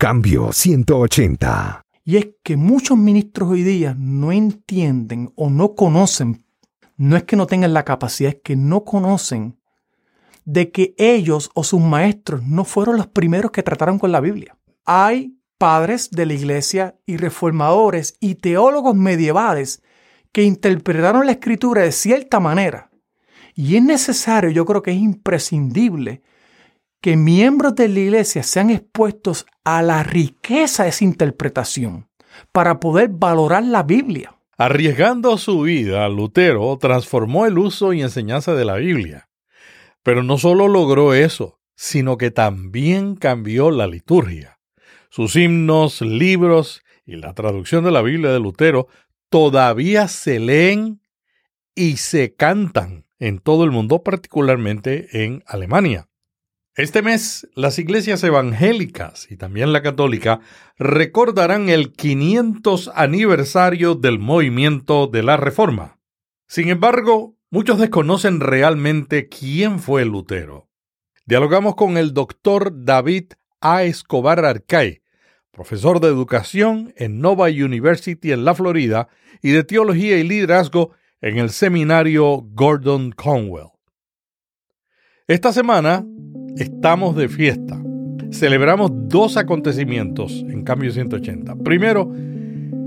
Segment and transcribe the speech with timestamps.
[0.00, 1.82] Cambio 180.
[2.06, 6.46] Y es que muchos ministros hoy día no entienden o no conocen,
[6.96, 9.60] no es que no tengan la capacidad, es que no conocen
[10.46, 14.56] de que ellos o sus maestros no fueron los primeros que trataron con la Biblia.
[14.86, 19.82] Hay padres de la iglesia y reformadores y teólogos medievales
[20.32, 22.90] que interpretaron la escritura de cierta manera.
[23.54, 26.22] Y es necesario, yo creo que es imprescindible,
[27.00, 32.08] que miembros de la iglesia sean expuestos a la riqueza de esa interpretación
[32.52, 34.34] para poder valorar la Biblia.
[34.58, 39.28] Arriesgando su vida, Lutero transformó el uso y enseñanza de la Biblia.
[40.02, 44.58] Pero no solo logró eso, sino que también cambió la liturgia.
[45.08, 48.88] Sus himnos, libros y la traducción de la Biblia de Lutero
[49.30, 51.00] todavía se leen
[51.74, 56.08] y se cantan en todo el mundo, particularmente en Alemania.
[56.80, 60.40] Este mes, las iglesias evangélicas y también la católica
[60.78, 65.98] recordarán el 500 aniversario del movimiento de la Reforma.
[66.48, 70.70] Sin embargo, muchos desconocen realmente quién fue Lutero.
[71.26, 73.82] Dialogamos con el doctor David A.
[73.82, 75.02] Escobar Arcay,
[75.50, 79.08] profesor de educación en Nova University en la Florida
[79.42, 83.68] y de teología y liderazgo en el seminario Gordon Conwell.
[85.30, 86.04] Esta semana
[86.56, 87.82] estamos de fiesta.
[88.32, 91.56] Celebramos dos acontecimientos en Cambio 180.
[91.56, 92.10] Primero,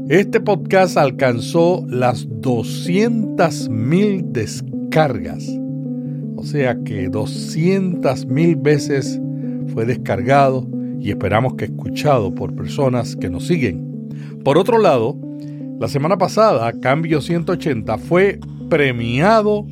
[0.09, 5.47] este podcast alcanzó las 200.000 descargas.
[6.35, 9.19] O sea que 200.000 veces
[9.73, 10.67] fue descargado
[10.99, 14.09] y esperamos que escuchado por personas que nos siguen.
[14.43, 15.17] Por otro lado,
[15.79, 18.39] la semana pasada Cambio 180 fue
[18.69, 19.65] premiado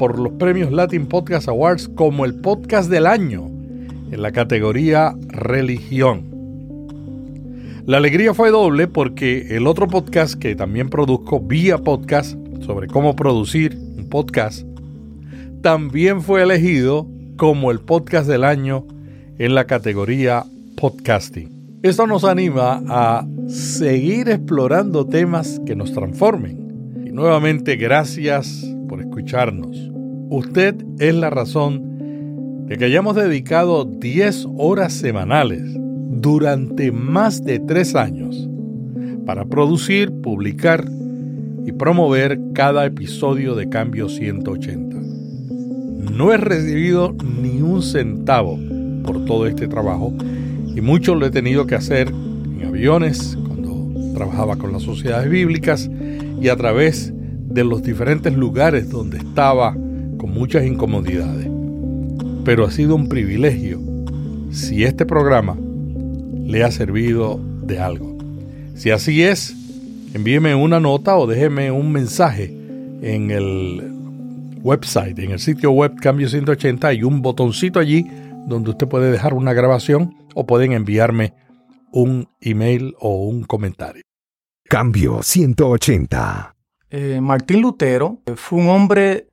[0.00, 3.50] por los premios Latin Podcast Awards como el podcast del año
[4.10, 6.24] en la categoría religión.
[7.84, 12.34] La alegría fue doble porque el otro podcast que también produzco vía podcast
[12.64, 14.66] sobre cómo producir un podcast
[15.60, 17.06] también fue elegido
[17.36, 18.86] como el podcast del año
[19.36, 20.46] en la categoría
[20.78, 21.80] podcasting.
[21.82, 27.02] Esto nos anima a seguir explorando temas que nos transformen.
[27.04, 29.89] Y nuevamente gracias por escucharnos.
[30.30, 37.96] Usted es la razón de que hayamos dedicado 10 horas semanales durante más de tres
[37.96, 38.48] años
[39.26, 40.84] para producir, publicar
[41.66, 44.98] y promover cada episodio de Cambio 180.
[46.12, 48.56] No he recibido ni un centavo
[49.02, 50.14] por todo este trabajo
[50.76, 55.90] y mucho lo he tenido que hacer en aviones, cuando trabajaba con las sociedades bíblicas
[56.40, 57.12] y a través
[57.48, 59.76] de los diferentes lugares donde estaba
[60.20, 61.48] con muchas incomodidades.
[62.44, 63.80] Pero ha sido un privilegio
[64.52, 65.56] si este programa
[66.44, 68.18] le ha servido de algo.
[68.74, 69.56] Si así es,
[70.12, 72.54] envíeme una nota o déjeme un mensaje
[73.00, 73.82] en el
[74.62, 78.06] website, en el sitio web Cambio 180, hay un botoncito allí
[78.46, 81.32] donde usted puede dejar una grabación o pueden enviarme
[81.92, 84.02] un email o un comentario.
[84.68, 86.54] Cambio 180.
[86.90, 89.29] Eh, Martín Lutero fue un hombre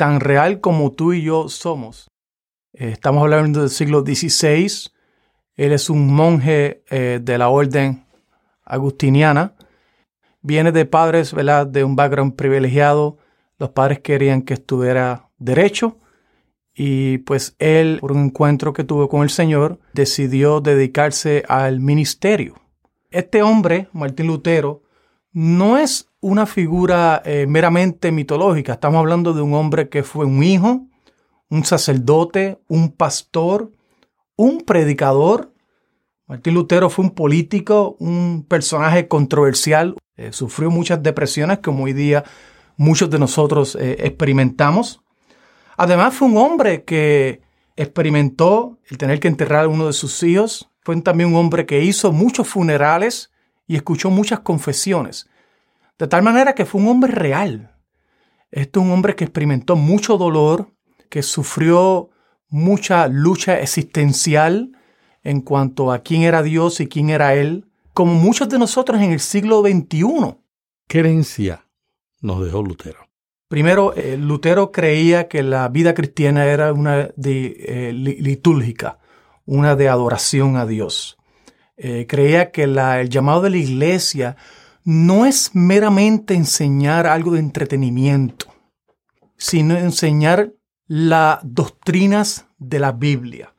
[0.00, 2.10] tan real como tú y yo somos.
[2.72, 4.90] Eh, estamos hablando del siglo XVI.
[5.56, 8.06] Él es un monje eh, de la orden
[8.64, 9.52] agustiniana.
[10.40, 11.66] Viene de padres, ¿verdad?
[11.66, 13.18] De un background privilegiado.
[13.58, 15.98] Los padres querían que estuviera derecho
[16.74, 22.54] y pues él, por un encuentro que tuvo con el Señor, decidió dedicarse al ministerio.
[23.10, 24.80] Este hombre, Martín Lutero,
[25.32, 28.74] no es una figura eh, meramente mitológica.
[28.74, 30.86] Estamos hablando de un hombre que fue un hijo,
[31.48, 33.70] un sacerdote, un pastor,
[34.36, 35.52] un predicador.
[36.26, 39.96] Martín Lutero fue un político, un personaje controversial.
[40.16, 42.24] Eh, sufrió muchas depresiones como hoy día
[42.76, 45.02] muchos de nosotros eh, experimentamos.
[45.76, 47.40] Además fue un hombre que
[47.76, 50.70] experimentó el tener que enterrar a uno de sus hijos.
[50.82, 53.30] Fue también un hombre que hizo muchos funerales
[53.70, 55.28] y escuchó muchas confesiones.
[55.96, 57.76] De tal manera que fue un hombre real.
[58.50, 60.72] Este es un hombre que experimentó mucho dolor,
[61.08, 62.10] que sufrió
[62.48, 64.72] mucha lucha existencial
[65.22, 69.12] en cuanto a quién era Dios y quién era Él, como muchos de nosotros en
[69.12, 70.34] el siglo XXI.
[70.88, 71.64] ¿Qué herencia
[72.22, 73.06] nos dejó Lutero?
[73.46, 78.98] Primero, eh, Lutero creía que la vida cristiana era una de, eh, litúrgica,
[79.46, 81.19] una de adoración a Dios.
[81.82, 84.36] Eh, creía que el llamado de la iglesia
[84.84, 88.52] no es meramente enseñar algo de entretenimiento,
[89.38, 90.52] sino enseñar
[90.86, 93.54] las doctrinas de la Biblia.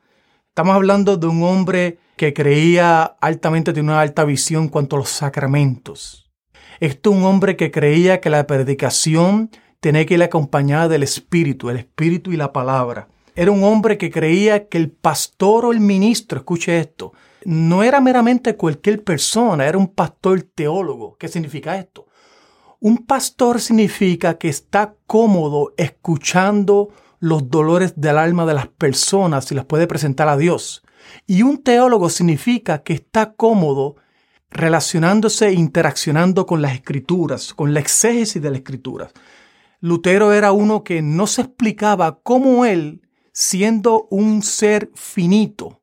[0.50, 5.08] Estamos hablando de un hombre que creía altamente, tenía una alta visión cuanto a los
[5.08, 6.30] sacramentos.
[6.78, 11.78] Esto un hombre que creía que la predicación tenía que ir acompañada del Espíritu, el
[11.78, 13.08] Espíritu y la palabra.
[13.34, 17.12] Era un hombre que creía que el pastor o el ministro, escuche esto,
[17.44, 21.16] no era meramente cualquier persona, era un pastor teólogo.
[21.16, 22.06] ¿Qué significa esto?
[22.80, 26.88] Un pastor significa que está cómodo escuchando
[27.20, 30.82] los dolores del alma de las personas y las puede presentar a Dios.
[31.26, 33.96] Y un teólogo significa que está cómodo
[34.50, 39.12] relacionándose e interaccionando con las escrituras, con la exégesis de las escrituras.
[39.80, 43.02] Lutero era uno que no se explicaba cómo él,
[43.32, 45.81] siendo un ser finito,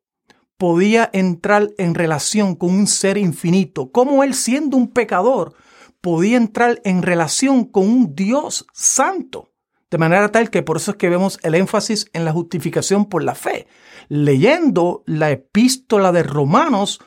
[0.59, 5.53] podía entrar en relación con un ser infinito, cómo él, siendo un pecador,
[6.01, 9.53] podía entrar en relación con un Dios santo.
[9.89, 13.23] De manera tal que por eso es que vemos el énfasis en la justificación por
[13.23, 13.67] la fe.
[14.09, 16.99] Leyendo la epístola de Romanos,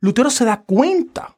[0.00, 1.36] Lutero se da cuenta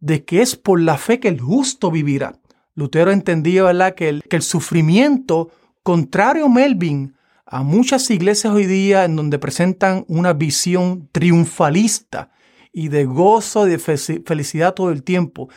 [0.00, 2.40] de que es por la fe que el justo vivirá.
[2.74, 3.94] Lutero entendía ¿verdad?
[3.94, 5.50] Que, el, que el sufrimiento,
[5.84, 7.14] contrario a Melvin,
[7.52, 12.30] a muchas iglesias hoy día en donde presentan una visión triunfalista
[12.72, 15.50] y de gozo y de felicidad todo el tiempo.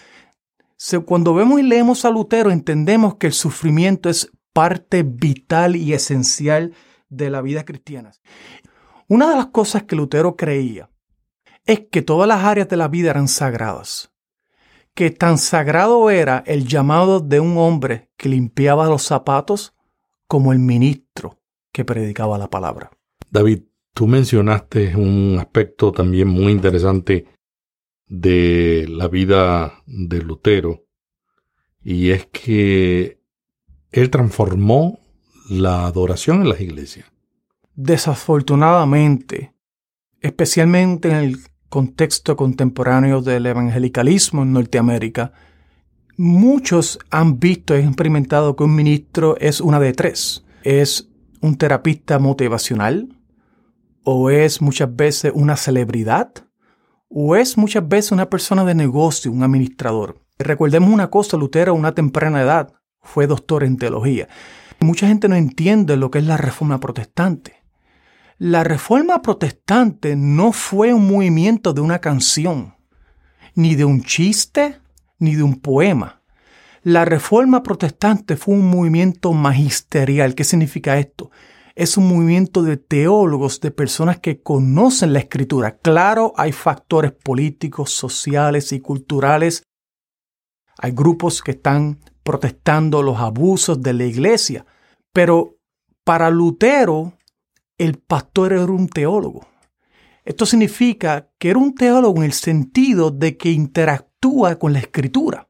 [1.06, 6.74] Cuando vemos y leemos a Lutero entendemos que el sufrimiento es parte vital y esencial
[7.08, 8.12] de la vida cristiana.
[9.08, 10.90] Una de las cosas que Lutero creía
[11.64, 14.12] es que todas las áreas de la vida eran sagradas,
[14.94, 19.74] que tan sagrado era el llamado de un hombre que limpiaba los zapatos
[20.28, 21.40] como el ministro
[21.76, 22.90] que predicaba la palabra.
[23.30, 23.64] David,
[23.94, 27.26] tú mencionaste un aspecto también muy interesante
[28.08, 30.86] de la vida de Lutero,
[31.84, 33.20] y es que
[33.92, 35.02] él transformó
[35.50, 37.12] la adoración en las iglesias.
[37.74, 39.54] Desafortunadamente,
[40.22, 45.34] especialmente en el contexto contemporáneo del evangelicalismo en Norteamérica,
[46.16, 50.46] muchos han visto y experimentado que un ministro es una de tres.
[50.64, 51.10] Es
[51.46, 53.16] un terapista motivacional,
[54.04, 56.32] o es muchas veces una celebridad,
[57.08, 60.22] o es muchas veces una persona de negocio, un administrador.
[60.40, 64.28] Recordemos una cosa, Lutero a una temprana edad fue doctor en teología.
[64.80, 67.64] Mucha gente no entiende lo que es la reforma protestante.
[68.38, 72.76] La reforma protestante no fue un movimiento de una canción,
[73.54, 74.80] ni de un chiste,
[75.20, 76.22] ni de un poema.
[76.86, 80.36] La reforma protestante fue un movimiento magisterial.
[80.36, 81.32] ¿Qué significa esto?
[81.74, 85.80] Es un movimiento de teólogos, de personas que conocen la escritura.
[85.80, 89.64] Claro, hay factores políticos, sociales y culturales.
[90.78, 94.64] Hay grupos que están protestando los abusos de la iglesia.
[95.12, 95.58] Pero
[96.04, 97.14] para Lutero,
[97.80, 99.48] el pastor era un teólogo.
[100.24, 105.45] Esto significa que era un teólogo en el sentido de que interactúa con la escritura.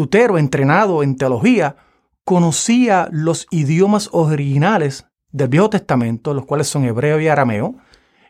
[0.00, 1.76] Lutero, entrenado en teología,
[2.24, 7.76] conocía los idiomas originales del Viejo Testamento, los cuales son hebreo y arameo,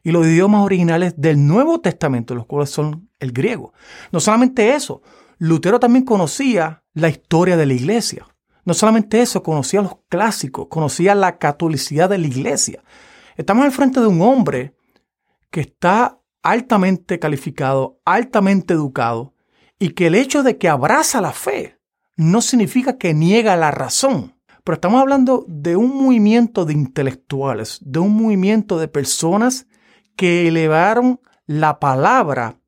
[0.03, 3.73] y los idiomas originales del Nuevo Testamento, los cuales son el griego.
[4.11, 5.03] No solamente eso,
[5.39, 8.27] Lutero también conocía la historia de la iglesia.
[8.65, 12.83] No solamente eso, conocía los clásicos, conocía la catolicidad de la iglesia.
[13.37, 14.75] Estamos al frente de un hombre
[15.53, 19.35] que está altamente calificado, altamente educado,
[19.81, 21.81] y que el hecho de que abraza la fe
[22.17, 24.37] no significa que niega la razón.
[24.63, 29.67] Pero estamos hablando de un movimiento de intelectuales, de un movimiento de personas
[30.17, 32.61] que elevaron la palabra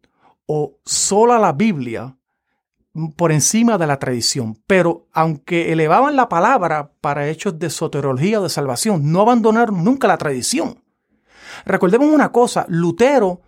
[0.46, 2.16] o sola la Biblia
[3.14, 4.58] por encima de la tradición.
[4.66, 10.08] Pero aunque elevaban la palabra para hechos de soterología o de salvación, no abandonaron nunca
[10.08, 10.82] la tradición.
[11.66, 13.42] Recordemos una cosa, Lutero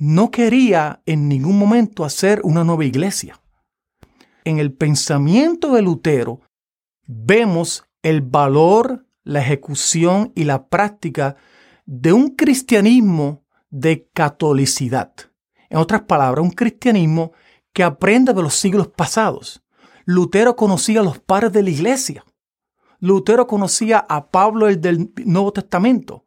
[0.00, 3.38] no quería en ningún momento hacer una nueva iglesia.
[4.44, 6.40] En el pensamiento de Lutero
[7.06, 11.36] vemos el valor, la ejecución y la práctica
[11.84, 15.12] de un cristianismo de catolicidad.
[15.68, 17.32] En otras palabras, un cristianismo
[17.74, 19.62] que aprende de los siglos pasados.
[20.06, 22.24] Lutero conocía a los padres de la iglesia.
[23.00, 26.24] Lutero conocía a Pablo el del Nuevo Testamento.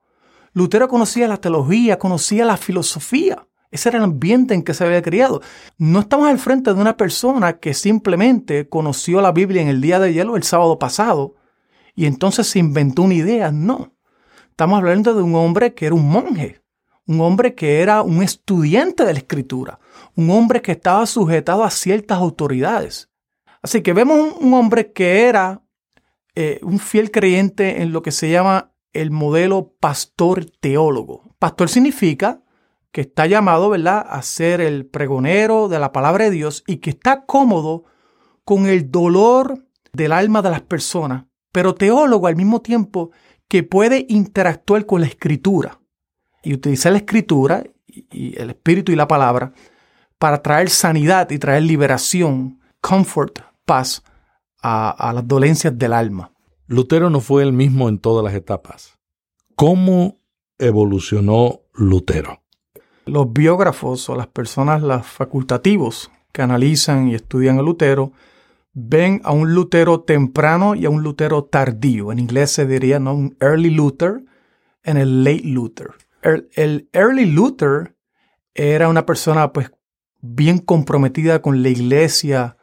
[0.53, 3.47] Lutero conocía la teología, conocía la filosofía.
[3.73, 5.41] Ese era el ambiente en que se había criado.
[5.79, 9.99] No estamos al frente de una persona que simplemente conoció la Biblia en el día
[9.99, 11.33] de hielo el sábado pasado
[11.95, 13.51] y entonces se inventó una idea.
[13.51, 13.95] No.
[14.51, 16.61] Estamos hablando de un hombre que era un monje,
[17.07, 19.79] un hombre que era un estudiante de la escritura,
[20.15, 23.09] un hombre que estaba sujetado a ciertas autoridades.
[23.63, 25.63] Así que vemos un hombre que era
[26.35, 31.35] eh, un fiel creyente en lo que se llama el modelo pastor teólogo.
[31.39, 32.42] Pastor significa
[32.93, 36.91] que está llamado, ¿verdad?, a ser el pregonero de la palabra de Dios y que
[36.91, 37.85] está cómodo
[38.45, 43.09] con el dolor del alma de las personas, pero teólogo al mismo tiempo
[43.47, 45.81] que puede interactuar con la escritura
[46.43, 49.53] y utilizar la escritura y el espíritu y la palabra
[50.19, 54.03] para traer sanidad y traer liberación, comfort, paz
[54.61, 56.31] a, a las dolencias del alma.
[56.67, 58.99] Lutero no fue el mismo en todas las etapas.
[59.55, 60.19] ¿Cómo
[60.59, 62.42] evolucionó Lutero?
[63.05, 68.11] Los biógrafos o las personas, los facultativos que analizan y estudian a Lutero,
[68.73, 72.11] ven a un Lutero temprano y a un Lutero tardío.
[72.11, 73.13] En inglés se diría ¿no?
[73.13, 74.23] un early Luther
[74.83, 75.91] en el late Luther.
[76.21, 77.95] El, early Luther
[78.53, 79.71] era una persona pues
[80.21, 82.57] bien comprometida con la iglesia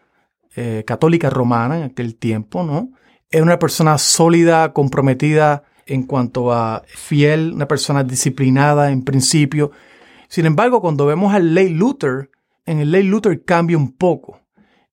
[0.56, 2.92] eh, católica romana en aquel tiempo, ¿no?
[3.30, 9.70] Era una persona sólida, comprometida en cuanto a fiel, una persona disciplinada en principio.
[10.30, 12.30] Sin embargo, cuando vemos al late Luther,
[12.64, 14.40] en el late Luther cambia un poco.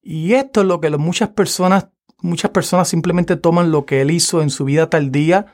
[0.02, 1.88] Y esto es lo que muchas personas,
[2.22, 5.46] muchas personas simplemente toman lo que él hizo en su vida tal día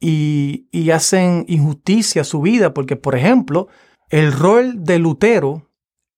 [0.00, 3.68] y, y hacen injusticia a su vida, porque por ejemplo,
[4.10, 5.68] el rol de Lutero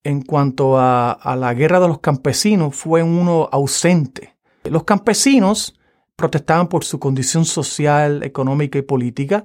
[0.02, 4.36] en cuanto a, la guerra de los campesinos fue uno ausente.
[4.64, 5.78] Los campesinos
[6.16, 9.44] protestaban por su condición social, económica y política,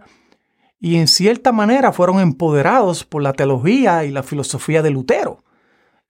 [0.80, 5.44] y en cierta manera fueron empoderados por la teología y la filosofía de Lutero.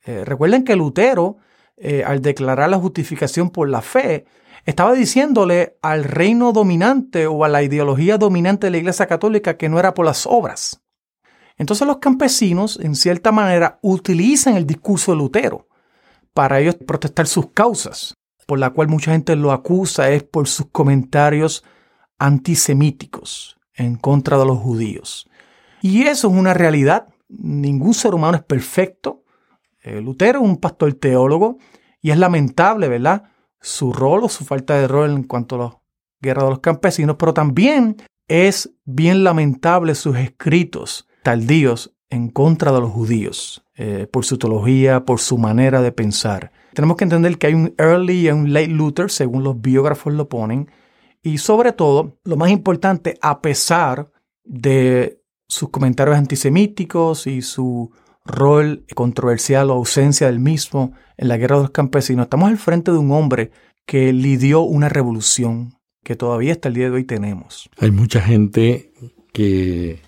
[0.03, 1.38] Eh, recuerden que Lutero,
[1.77, 4.25] eh, al declarar la justificación por la fe,
[4.65, 9.69] estaba diciéndole al reino dominante o a la ideología dominante de la Iglesia Católica que
[9.69, 10.81] no era por las obras.
[11.57, 15.67] Entonces los campesinos, en cierta manera, utilizan el discurso de Lutero
[16.34, 20.67] para ellos protestar sus causas por la cual mucha gente lo acusa es por sus
[20.67, 21.63] comentarios
[22.17, 25.29] antisemíticos en contra de los judíos.
[25.82, 27.08] Y eso es una realidad.
[27.27, 29.24] Ningún ser humano es perfecto.
[29.82, 31.58] Eh, Lutero es un pastor teólogo
[32.01, 33.24] y es lamentable, ¿verdad?
[33.62, 35.79] Su rol o su falta de rol en cuanto a la
[36.22, 42.79] guerra de los campesinos, pero también es bien lamentable sus escritos tardíos en contra de
[42.79, 46.51] los judíos, eh, por su teología, por su manera de pensar.
[46.74, 50.29] Tenemos que entender que hay un early y un late Luther, según los biógrafos lo
[50.29, 50.70] ponen.
[51.25, 54.12] Y sobre todo, lo más importante, a pesar
[54.44, 57.91] de sus comentarios antisemíticos y su
[58.24, 62.91] rol controversial o ausencia del mismo en la guerra de los campesinos, estamos al frente
[62.91, 63.50] de un hombre
[63.88, 67.72] que lidió una revolución que todavía hasta el día de hoy tenemos.
[67.79, 68.94] Hay mucha gente
[69.34, 70.01] que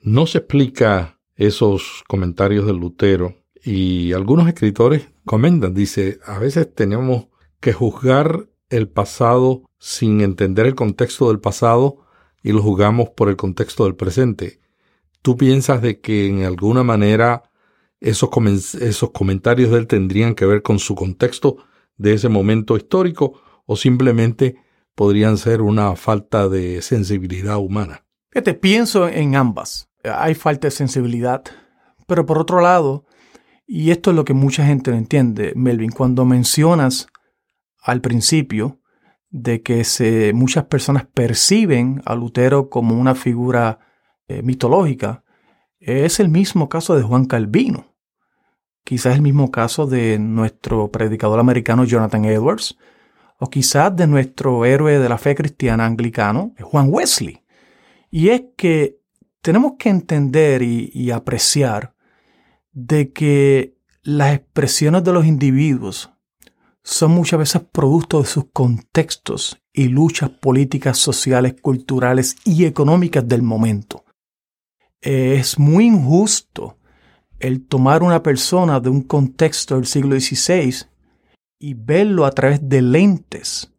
[0.00, 7.28] no se explica esos comentarios de Lutero y algunos escritores comentan, dice, a veces tenemos
[7.60, 11.98] que juzgar el pasado sin entender el contexto del pasado
[12.42, 14.58] y lo juzgamos por el contexto del presente.
[15.20, 17.42] ¿Tú piensas de que en alguna manera
[18.00, 18.30] esos,
[18.80, 21.58] esos comentarios de él tendrían que ver con su contexto
[21.98, 24.56] de ese momento histórico o simplemente
[24.94, 28.06] podrían ser una falta de sensibilidad humana?
[28.30, 29.90] Te pienso en ambas.
[30.02, 31.44] Hay falta de sensibilidad,
[32.06, 33.04] pero por otro lado,
[33.66, 37.06] y esto es lo que mucha gente no entiende, Melvin, cuando mencionas
[37.82, 38.80] al principio
[39.34, 43.80] de que se, muchas personas perciben a Lutero como una figura
[44.28, 45.24] eh, mitológica,
[45.80, 47.96] es el mismo caso de Juan Calvino.
[48.84, 52.78] Quizás el mismo caso de nuestro predicador americano Jonathan Edwards,
[53.40, 57.42] o quizás de nuestro héroe de la fe cristiana anglicano, Juan Wesley.
[58.12, 59.00] Y es que
[59.42, 61.96] tenemos que entender y apreciar
[62.70, 66.13] de que las expresiones de los individuos
[66.84, 73.42] son muchas veces producto de sus contextos y luchas políticas, sociales, culturales y económicas del
[73.42, 74.04] momento.
[75.00, 76.76] Es muy injusto
[77.40, 80.86] el tomar una persona de un contexto del siglo XVI
[81.58, 83.72] y verlo a través de lentes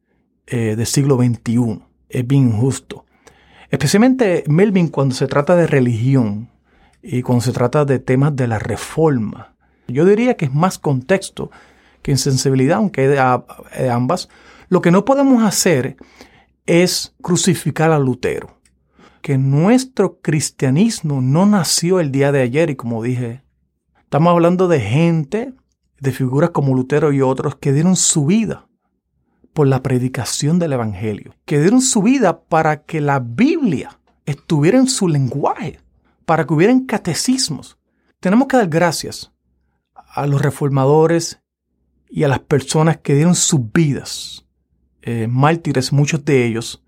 [0.47, 1.81] eh, del siglo XXI.
[2.09, 3.05] Es bien injusto.
[3.69, 6.49] Especialmente Melvin cuando se trata de religión
[7.03, 9.55] y cuando se trata de temas de la reforma.
[9.87, 11.51] Yo diría que es más contexto
[12.05, 13.19] que insensibilidad, aunque de,
[13.89, 14.29] ambas.
[14.69, 15.97] Lo que no podemos hacer
[16.67, 18.59] es crucificar a Lutero.
[19.23, 23.43] Que nuestro cristianismo no nació el día de ayer y como dije,
[24.03, 25.55] estamos hablando de gente,
[25.99, 28.67] de figuras como Lutero y otros que dieron su vida
[29.53, 34.89] por la predicación del Evangelio, que dieron su vida para que la Biblia estuviera en
[34.89, 35.79] su lenguaje,
[36.27, 37.79] para que hubieran catecismos.
[38.19, 39.31] Tenemos que dar gracias
[39.95, 41.41] a los reformadores
[42.15, 44.45] y a las personas que dieron sus vidas,
[45.01, 46.81] eh, mártires muchos de ellos,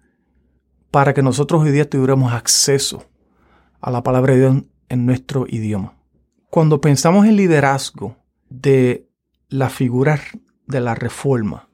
[0.89, 3.03] para que nosotros hoy día tuviéramos acceso
[3.81, 5.98] a la palabra de Dios en nuestro idioma.
[6.50, 8.15] cuando pensamos en liderazgo
[8.50, 9.05] de
[9.50, 10.22] la figura
[10.65, 11.67] de la reforma,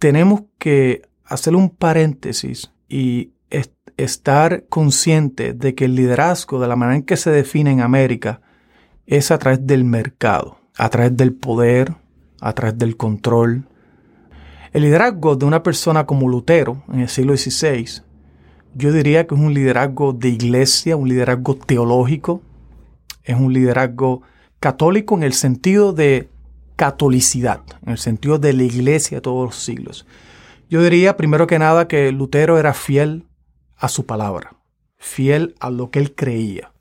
[0.00, 3.34] tenemos que hacer un paréntesis y
[3.96, 8.40] estar consciente de que el liderazgo, de la manera en que se define en América,
[9.06, 11.94] es a través del mercado, a través del poder,
[12.40, 13.66] a través del control.
[14.72, 18.02] El liderazgo de una persona como Lutero en el siglo XVI,
[18.74, 22.42] yo diría que es un liderazgo de iglesia, un liderazgo teológico,
[23.24, 24.22] es un liderazgo
[24.60, 26.28] católico en el sentido de
[26.76, 30.06] catolicidad, en el sentido de la iglesia de todos los siglos.
[30.68, 33.26] Yo diría primero que nada que Lutero era fiel
[33.76, 34.56] a su palabra,
[34.98, 36.72] fiel a lo que él creía.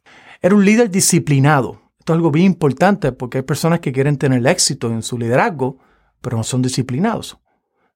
[0.41, 1.81] Era un líder disciplinado.
[2.05, 5.79] Esto es algo bien importante porque hay personas que quieren tener éxito en su liderazgo,
[6.21, 7.39] pero no son disciplinados.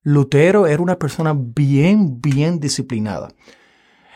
[0.02, 3.28] Lutero era una persona bien, bien disciplinada.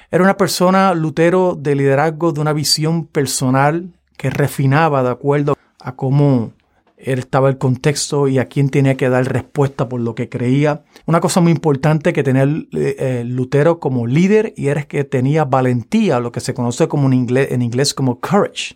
[0.10, 5.96] Era una persona, Lutero, de liderazgo, de una visión personal que refinaba de acuerdo a
[5.96, 6.54] cómo
[6.98, 10.86] estaba el contexto y a quién tenía que dar respuesta por lo que creía.
[11.06, 15.46] Una cosa muy importante que tenía eh, eh, Lutero como líder y era que tenía
[15.46, 18.74] valentía, lo que se conoce como en inglés como courage.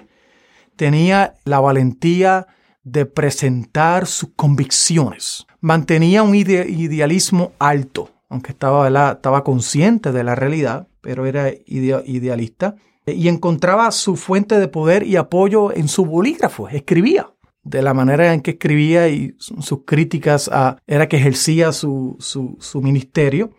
[0.77, 2.47] Tenía la valentía
[2.83, 5.45] de presentar sus convicciones.
[5.59, 12.75] Mantenía un idealismo alto, aunque estaba, estaba consciente de la realidad, pero era idealista.
[13.05, 17.27] Y encontraba su fuente de poder y apoyo en su bolígrafo, escribía
[17.67, 22.81] de la manera en que escribía y sus críticas a, era que ejercía su, su,
[22.81, 23.51] ministerio.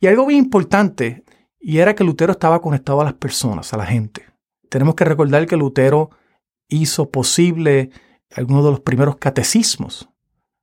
[0.00, 1.24] Y algo bien importante,
[1.60, 4.24] y era que Lutero estaba conectado a las personas, a la gente.
[4.70, 6.10] Tenemos que recordar que Lutero
[6.68, 7.90] hizo posible
[8.34, 10.08] algunos de los primeros catecismos.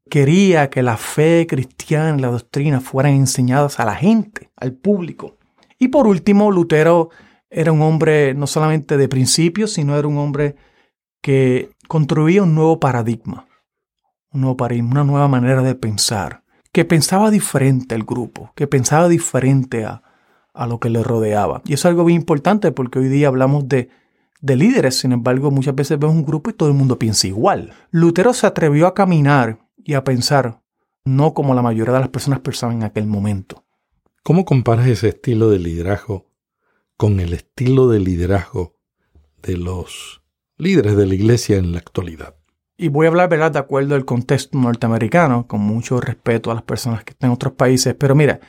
[0.10, 5.38] Quería que la fe cristiana y la doctrina fueran enseñadas a la gente, al público.
[5.79, 7.10] Y por último, Lutero
[7.50, 10.55] era un hombre no solamente de principios, sino era un hombre
[11.22, 13.48] que construía un nuevo paradigma,
[14.31, 20.04] una nueva manera de pensar, que pensaba diferente al grupo, que pensaba diferente a,
[20.54, 21.62] a lo que le rodeaba.
[21.65, 23.89] Y eso es algo bien importante porque hoy día hablamos de,
[24.41, 27.73] de líderes, sin embargo muchas veces vemos un grupo y todo el mundo piensa igual.
[27.91, 30.62] Lutero se atrevió a caminar y a pensar
[31.06, 33.63] no como la mayoría de las personas pensaban en aquel momento.
[34.23, 36.27] ¿Cómo comparas ese estilo de liderazgo
[37.01, 38.75] con el estilo de liderazgo
[39.41, 40.21] de los
[40.62, 42.36] líderes de la iglesia en la actualidad.
[42.77, 46.63] Y voy a hablar, ¿verdad?, de acuerdo al contexto norteamericano, con mucho respeto a las
[46.63, 47.95] personas que están en otros países.
[47.95, 48.39] Pero mira,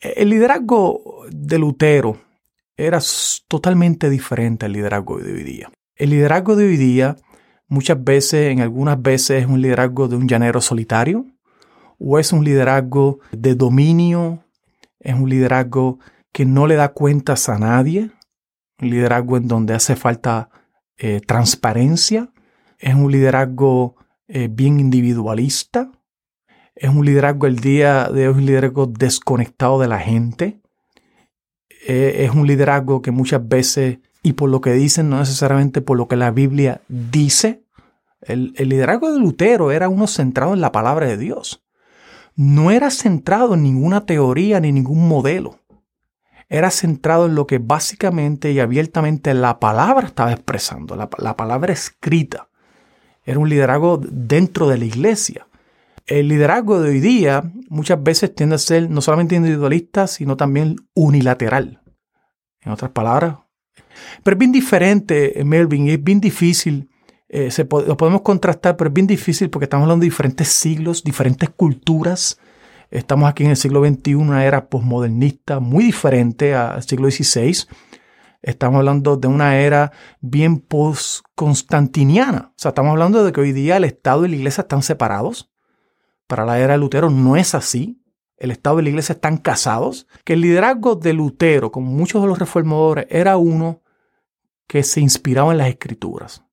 [0.00, 2.16] el liderazgo de Lutero
[2.76, 2.98] era
[3.48, 5.70] totalmente diferente al liderazgo de hoy día.
[5.96, 7.16] El liderazgo de hoy día
[7.68, 11.26] muchas veces, en algunas veces, es un liderazgo de un llanero solitario,
[11.98, 14.44] o es un liderazgo de dominio,
[15.00, 15.98] es un liderazgo
[16.32, 18.10] que no le da cuentas a nadie,
[18.80, 20.50] un liderazgo en donde hace falta
[20.98, 22.32] eh, transparencia,
[22.78, 25.92] es un liderazgo eh, bien individualista,
[26.74, 30.60] es un liderazgo el día de hoy, un liderazgo desconectado de la gente,
[31.86, 35.96] eh, es un liderazgo que muchas veces, y por lo que dicen, no necesariamente por
[35.96, 37.64] lo que la Biblia dice,
[38.22, 41.62] el, el liderazgo de Lutero era uno centrado en la palabra de Dios.
[42.36, 45.60] No era centrado en ninguna teoría ni ningún modelo
[46.48, 52.48] era centrado en lo que básicamente y abiertamente la palabra estaba expresando, la, palabra escrita.
[53.24, 55.46] Era un liderazgo dentro de la iglesia.
[56.06, 60.76] El liderazgo de hoy día muchas veces tiende a ser no solamente individualista, sino también
[60.94, 61.82] unilateral.
[62.60, 63.36] En otras palabras.
[64.22, 66.90] Pero es bien diferente, eh, Melvin, es bien difícil.
[67.28, 67.50] Eh,
[67.86, 72.38] lo podemos contrastar, pero es bien difícil porque estamos hablando de diferentes siglos, diferentes culturas,
[72.94, 77.66] Estamos aquí en el siglo XXI, una era posmodernista muy diferente al siglo XVI.
[78.40, 79.90] Estamos hablando de una era
[80.20, 82.52] bien post-constantiniana.
[82.52, 85.52] O sea, estamos hablando de que hoy día el Estado y la Iglesia están separados.
[86.26, 88.00] Para la era de Lutero no es así.
[88.36, 90.06] El Estado y la Iglesia están casados.
[90.24, 93.82] Que el liderazgo de Lutero, como muchos de los reformadores, era uno
[94.66, 96.44] que se inspiraba en las escrituras,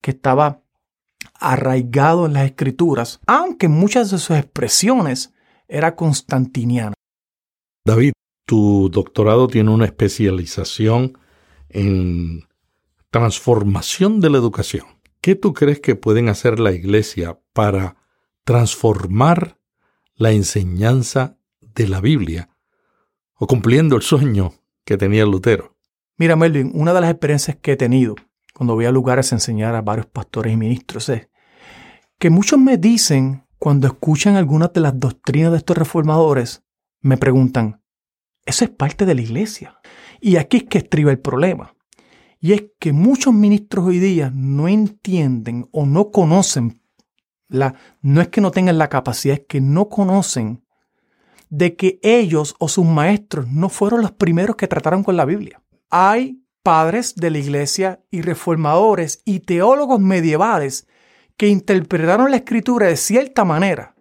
[0.00, 0.62] que estaba
[1.34, 5.32] arraigado en las escrituras, aunque muchas de sus expresiones
[5.68, 6.94] era constantiniana.
[7.84, 8.12] David,
[8.46, 11.18] tu doctorado tiene una especialización
[11.68, 12.44] en
[13.10, 14.86] transformación de la educación.
[15.20, 17.96] ¿Qué tú crees que pueden hacer la iglesia para
[18.50, 19.60] transformar
[20.16, 22.48] la enseñanza de la Biblia
[23.36, 25.76] o cumpliendo el sueño que tenía Lutero?
[26.16, 28.16] Mira, Melvin, una de las experiencias que he tenido
[28.52, 31.28] cuando voy a lugares a enseñar a varios pastores y ministros es
[32.18, 36.64] que muchos me dicen cuando escuchan algunas de las doctrinas de estos reformadores,
[37.02, 37.84] me preguntan,
[38.44, 39.78] ¿eso es parte de la iglesia?
[40.20, 41.76] Y aquí es que estriba el problema.
[42.40, 46.79] Y es que muchos ministros hoy día no entienden o no conocen,
[47.50, 50.62] no es que no tengan la capacidad, es que no conocen
[51.48, 55.60] de que ellos o sus maestros no fueron los primeros que trataron con la Biblia.
[55.90, 60.86] Hay padres de la iglesia y reformadores y teólogos medievales
[61.36, 63.94] que interpretaron la escritura de cierta manera.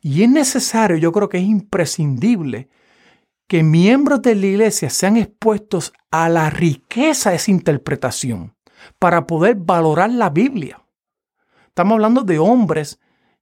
[0.00, 2.68] Y es necesario, yo creo que es imprescindible,
[3.46, 8.54] que miembros de la iglesia sean expuestos a la riqueza de esa interpretación
[8.98, 10.81] para poder valorar la Biblia.
[11.72, 13.00] Estamos hablando de hombres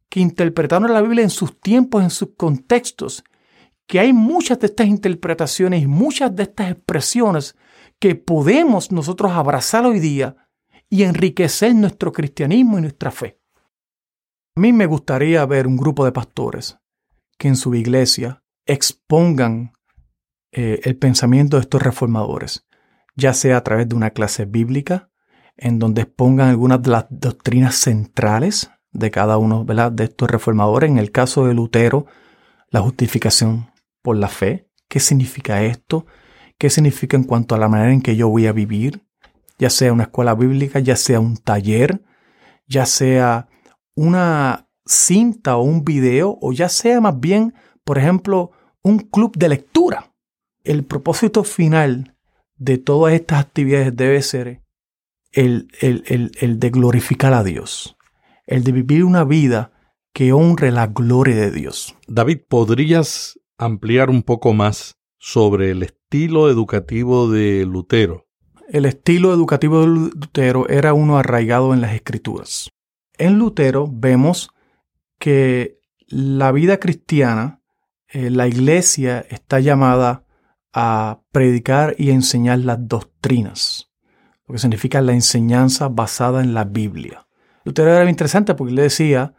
[0.09, 3.25] que interpretaron la Biblia en sus tiempos, en sus contextos,
[3.89, 7.57] que hay muchas de estas interpretaciones y muchas de estas expresiones
[7.99, 10.37] que podemos nosotros abrazar hoy día
[10.89, 13.41] y enriquecer nuestro cristianismo y nuestra fe.
[14.55, 16.79] A mí me gustaría ver un grupo de pastores
[17.37, 19.73] que en su iglesia expongan
[20.53, 22.65] eh, el pensamiento de estos reformadores,
[23.17, 25.10] ya sea a través de una clase bíblica,
[25.61, 30.91] en donde expongan algunas de las doctrinas centrales de cada uno de estos reformadores.
[30.91, 32.07] En el caso de Lutero,
[32.71, 33.71] la justificación
[34.03, 34.69] por la fe.
[34.89, 36.07] ¿Qué significa esto?
[36.59, 39.03] ¿Qué significa en cuanto a la manera en que yo voy a vivir?
[39.59, 42.03] Ya sea una escuela bíblica, ya sea un taller,
[42.67, 43.49] ya sea
[43.95, 49.51] una cinta o un video, o ya sea más bien, por ejemplo, un club de
[49.51, 50.13] lectura.
[50.65, 52.17] El propósito final
[52.57, 54.63] de todas estas actividades debe ser
[55.33, 57.97] el, el, el de glorificar a Dios,
[58.47, 59.73] el de vivir una vida
[60.13, 61.97] que honre la gloria de Dios.
[62.09, 68.27] David, ¿podrías ampliar un poco más sobre el estilo educativo de Lutero.
[68.69, 72.71] El estilo educativo de Lutero era uno arraigado en las escrituras.
[73.19, 74.51] En Lutero vemos
[75.19, 77.61] que la vida cristiana,
[78.09, 80.25] eh, la iglesia está llamada
[80.73, 83.90] a predicar y enseñar las doctrinas,
[84.53, 87.27] que significa la enseñanza basada en la Biblia.
[87.65, 89.35] Lutero era interesante porque le decía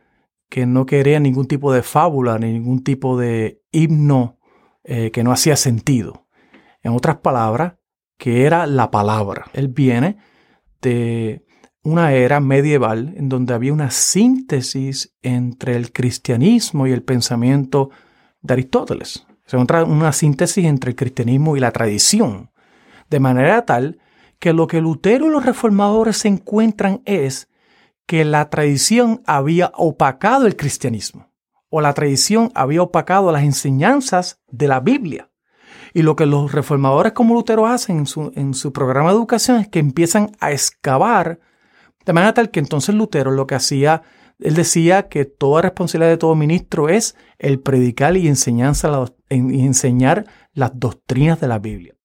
[0.50, 4.38] que no quería ningún tipo de fábula ni ningún tipo de himno
[4.84, 6.28] eh, que no hacía sentido.
[6.84, 7.76] En otras palabras,
[8.18, 9.46] que era la palabra.
[9.54, 10.18] Él viene
[10.82, 11.46] de
[11.84, 17.90] una era medieval en donde había una síntesis entre el cristianismo y el pensamiento
[18.42, 19.26] de Aristóteles.
[19.46, 22.52] Se encuentra una síntesis entre el cristianismo y la tradición.
[23.10, 24.01] De manera tal
[24.42, 27.48] que lo que Lutero y los reformadores se encuentran es
[28.08, 31.32] que la tradición había opacado el cristianismo
[31.70, 35.30] o la tradición había opacado las enseñanzas de la Biblia.
[35.94, 39.60] Y lo que los reformadores como Lutero hacen en su, en su programa de educación
[39.60, 41.40] es que empiezan a excavar
[42.04, 44.02] de manera tal que entonces Lutero lo que hacía,
[44.40, 50.26] él decía que toda responsabilidad de todo ministro es el predicar y, enseñanza, y enseñar
[50.54, 51.96] las doctrinas de la Biblia.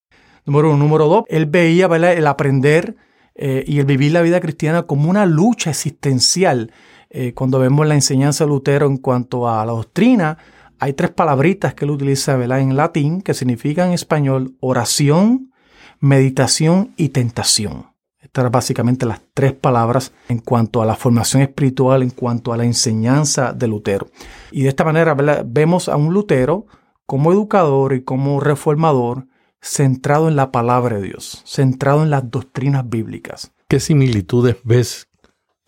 [0.47, 0.79] Número uno.
[0.79, 2.97] Número dos, él veía el aprender
[3.35, 6.73] eh, y el vivir la vida cristiana como una lucha existencial.
[7.11, 10.39] Eh, cuando vemos la enseñanza de Lutero en cuanto a la doctrina,
[10.79, 15.53] hay tres palabritas que él utiliza en latín que significan en español oración,
[16.01, 17.87] meditación y tentación.
[18.21, 22.65] Estas básicamente las tres palabras en cuanto a la formación espiritual, en cuanto a la
[22.65, 24.09] enseñanza de Lutero.
[24.51, 26.67] Y de esta manera vemos a un Lutero
[27.07, 29.27] como educador y como reformador
[29.61, 33.53] centrado en la palabra de Dios, centrado en las doctrinas bíblicas.
[33.69, 35.09] ¿Qué similitudes ves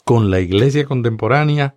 [0.05, 1.77] con la iglesia contemporánea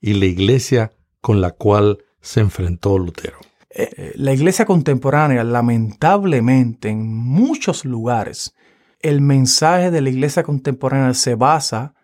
[0.00, 3.38] y la iglesia con la cual se enfrentó Lutero?
[3.70, 8.54] Eh, eh, la iglesia contemporánea, lamentablemente, en muchos lugares,
[9.00, 11.94] el mensaje de la iglesia contemporánea se basa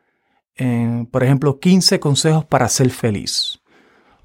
[0.55, 3.61] en, por ejemplo, 15 consejos para ser feliz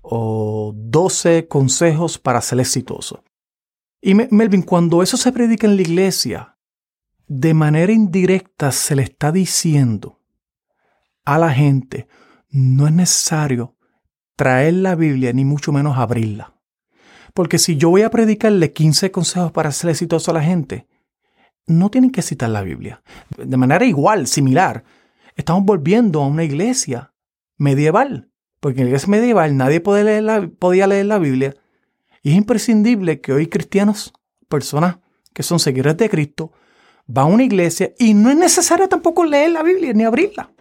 [0.02, 3.24] o 12 consejos para ser exitoso.
[4.02, 6.58] Y Melvin, cuando eso se predica en la iglesia,
[7.28, 10.20] de manera indirecta se le está diciendo
[11.24, 12.08] a la gente,
[12.50, 13.78] no es necesario
[14.36, 16.56] traer la Biblia ni mucho menos abrirla.
[17.34, 20.88] Porque si yo voy a predicarle 15 consejos para ser exitoso a la gente,
[21.68, 23.04] no tienen que citar la Biblia.
[23.38, 24.84] De manera igual, similar,
[25.36, 27.14] estamos volviendo a una iglesia
[27.58, 28.32] medieval.
[28.60, 31.56] Porque en la iglesia medieval nadie podía leer la, podía leer la Biblia
[32.22, 34.14] y es imprescindible que hoy cristianos,
[34.48, 35.00] personas
[35.34, 36.52] que son seguidores de Cristo,
[37.08, 40.52] van a una iglesia y no es necesario tampoco leer la Biblia ni abrirla,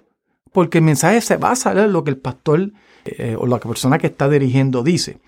[0.53, 2.73] porque el mensaje se basa en lo que el pastor
[3.05, 5.21] eh, o la persona que está dirigiendo dice.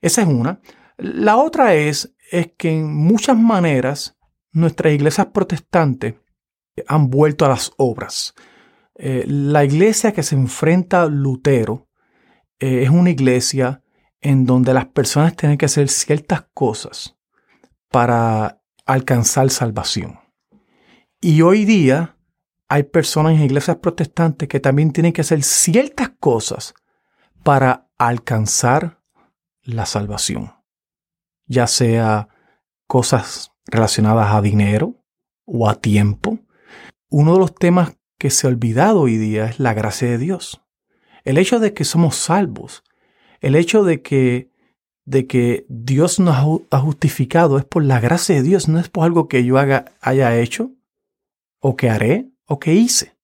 [0.00, 0.60] Esa es una.
[0.96, 4.16] La otra es, es que en muchas maneras
[4.52, 6.14] nuestras iglesias protestantes
[6.86, 8.34] han vuelto a las obras.
[8.94, 11.88] Eh, la iglesia que se enfrenta a Lutero
[12.58, 13.82] eh, es una iglesia
[14.20, 17.16] en donde las personas tienen que hacer ciertas cosas
[17.90, 20.20] para alcanzar salvación.
[21.20, 22.16] Y hoy día
[22.68, 26.74] hay personas en iglesias protestantes que también tienen que hacer ciertas cosas
[27.42, 29.00] para alcanzar
[29.62, 30.54] la salvación,
[31.46, 32.28] ya sea
[32.86, 35.02] cosas relacionadas a dinero
[35.44, 36.38] o a tiempo.
[37.08, 40.62] Uno de los temas que se ha olvidado hoy día es la gracia de Dios.
[41.24, 42.82] El hecho de que somos salvos,
[43.40, 44.50] el hecho de que,
[45.04, 49.04] de que Dios nos ha justificado es por la gracia de Dios, no es por
[49.04, 50.72] algo que yo haga, haya hecho
[51.60, 53.16] o que haré o que hice.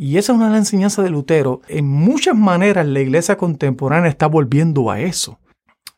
[0.00, 1.60] Y esa es una enseñanzas de Lutero.
[1.66, 5.40] En muchas maneras la iglesia contemporánea está volviendo a eso.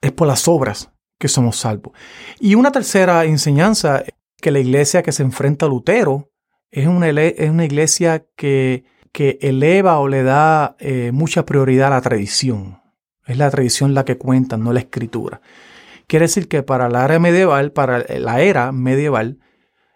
[0.01, 1.93] Es por las obras que somos salvos.
[2.41, 4.03] Y una tercera enseñanza
[4.41, 6.31] que la iglesia que se enfrenta a Lutero
[6.71, 11.97] es una, es una iglesia que, que, eleva o le da eh, mucha prioridad a
[11.97, 12.80] la tradición.
[13.31, 15.41] Es la tradición la que cuenta, no la escritura.
[16.09, 19.39] Quiere decir que para la era medieval, para la era medieval,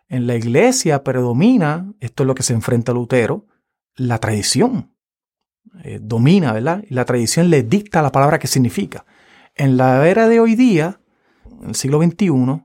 [0.09, 3.49] en la iglesia predomina, esto es lo que se enfrenta a Lutero,
[3.97, 4.95] la tradición.
[5.83, 6.85] Eh, domina, ¿verdad?
[6.91, 9.05] La tradición le dicta la palabra que significa.
[9.57, 11.01] En la era de hoy día,
[11.61, 12.65] en el siglo XXI,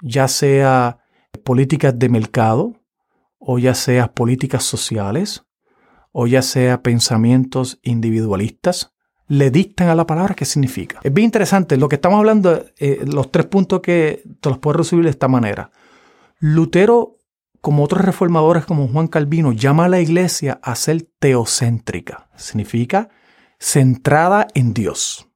[0.00, 1.00] ya sea
[1.42, 2.80] políticas de mercado,
[3.40, 5.44] o ya sea políticas sociales,
[6.12, 8.93] o ya sea pensamientos individualistas,
[9.26, 11.00] le dictan a la palabra qué significa.
[11.02, 14.78] Es bien interesante, lo que estamos hablando, eh, los tres puntos que te los puedo
[14.78, 15.70] resumir de esta manera.
[16.38, 17.18] Lutero,
[17.60, 22.28] como otros reformadores como Juan Calvino, llama a la iglesia a ser teocéntrica.
[22.36, 23.08] Significa
[23.58, 25.28] centrada en Dios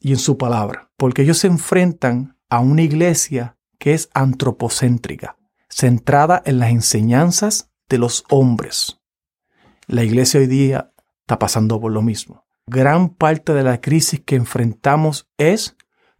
[0.00, 5.36] y en su palabra, porque ellos se enfrentan a una iglesia que es antropocéntrica,
[5.68, 9.00] centrada en las enseñanzas de los hombres.
[9.86, 12.47] La iglesia hoy día está pasando por lo mismo.
[12.70, 15.74] Gran parte de la crisis que enfrentamos es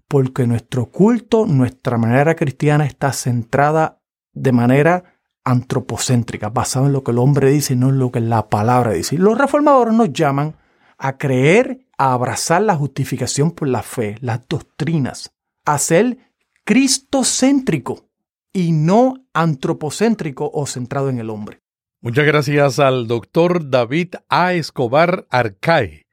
[0.08, 4.00] porque nuestro culto, nuestra manera cristiana está centrada
[4.32, 5.04] de manera
[5.44, 9.18] antropocéntrica, basado en lo que el hombre dice no en lo que la palabra dice.
[9.18, 10.56] Los reformadores nos llaman
[10.96, 15.34] a creer, a abrazar la justificación por la fe, las doctrinas,
[15.66, 16.16] a ser
[16.64, 18.08] cristocéntrico
[18.54, 21.61] y no antropocéntrico o centrado en el hombre.
[22.00, 24.54] Muchas gracias al doctor David A.
[24.54, 26.08] Escobar Arcay,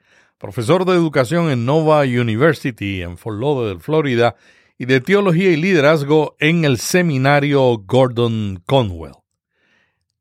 [0.45, 4.35] profesor de educación en Nova University en Fort Lauderdale, Florida,
[4.77, 9.15] y de Teología y Liderazgo en el Seminario Gordon Conwell.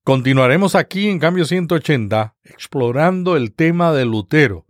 [0.02, 4.64] Continuaremos aquí en Cambio 180 explorando el tema de Lutero.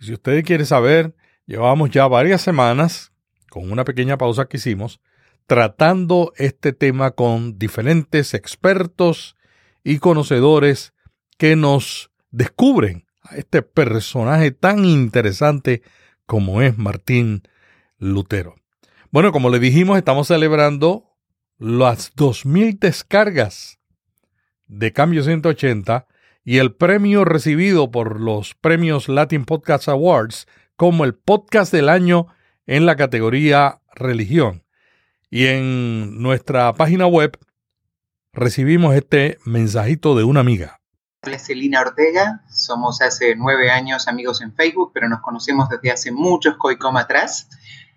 [0.00, 1.14] Y si usted quiere saber,
[1.46, 3.12] llevamos ya varias semanas,
[3.48, 5.00] con una pequeña pausa que hicimos,
[5.46, 9.36] tratando este tema con diferentes expertos
[9.84, 10.94] y conocedores
[11.38, 15.82] que nos descubren este personaje tan interesante
[16.26, 17.42] como es Martín
[17.98, 18.56] Lutero.
[19.10, 21.16] Bueno, como le dijimos, estamos celebrando
[21.58, 23.78] las 2.000 descargas
[24.66, 26.06] de Cambio 180
[26.44, 32.26] y el premio recibido por los premios Latin Podcast Awards como el podcast del año
[32.66, 34.64] en la categoría religión.
[35.30, 37.38] Y en nuestra página web
[38.32, 40.80] recibimos este mensajito de una amiga.
[41.26, 46.12] Hola Celina Ortega, somos hace nueve años amigos en Facebook, pero nos conocemos desde hace
[46.12, 47.48] muchos coicom atrás.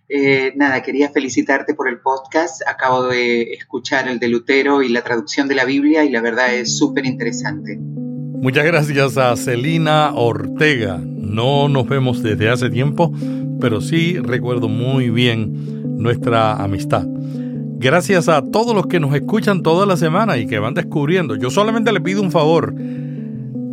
[0.07, 2.67] Eh, nada, quería felicitarte por el podcast.
[2.67, 6.55] Acabo de escuchar el de Lutero y la traducción de la Biblia y la verdad
[6.55, 7.77] es súper interesante.
[7.79, 10.97] Muchas gracias a Celina Ortega.
[10.99, 13.13] No nos vemos desde hace tiempo,
[13.61, 17.05] pero sí recuerdo muy bien nuestra amistad.
[17.05, 21.35] Gracias a todos los que nos escuchan toda la semana y que van descubriendo.
[21.35, 22.73] Yo solamente le pido un favor.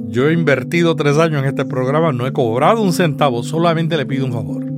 [0.09, 4.07] Yo he invertido tres años en este programa, no he cobrado un centavo, solamente le
[4.07, 4.77] pido un favor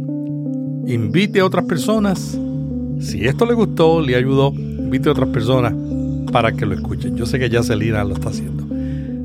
[0.89, 2.39] invite a otras personas.
[3.01, 5.75] Si esto le gustó, le ayudó, invite a otras personas
[6.33, 7.17] para que lo escuchen.
[7.17, 8.65] Yo sé que ya Celina lo está haciendo.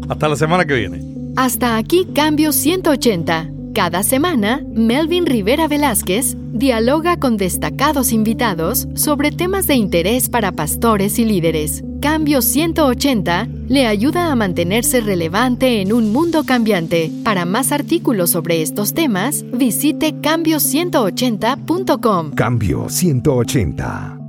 [0.09, 1.01] Hasta la semana que viene.
[1.35, 3.52] Hasta aquí Cambio 180.
[3.73, 11.17] Cada semana, Melvin Rivera Velázquez dialoga con destacados invitados sobre temas de interés para pastores
[11.17, 11.83] y líderes.
[11.99, 17.09] Cambio 180 le ayuda a mantenerse relevante en un mundo cambiante.
[17.23, 22.33] Para más artículos sobre estos temas, visite cambio180.com.
[22.35, 24.19] Cambio 180.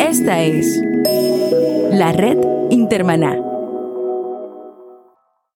[0.00, 0.66] Esta es
[1.92, 2.36] la red
[2.70, 3.49] Intermaná